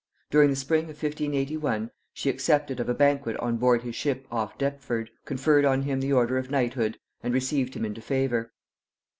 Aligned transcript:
During 0.31 0.49
the 0.49 0.55
spring 0.55 0.85
of 0.85 0.97
1581 1.03 1.91
she 2.11 2.31
accepted 2.31 2.79
of 2.79 2.89
a 2.89 2.93
banquet 2.95 3.37
on 3.37 3.57
board 3.57 3.83
his 3.83 3.93
ship 3.95 4.25
off 4.31 4.57
Deptford, 4.57 5.11
conferred 5.25 5.63
on 5.63 5.83
him 5.83 5.99
the 6.01 6.11
order 6.11 6.39
of 6.39 6.49
knighthood, 6.49 6.97
and 7.21 7.35
received 7.35 7.75
him 7.75 7.85
into 7.85 8.01
favor. 8.01 8.51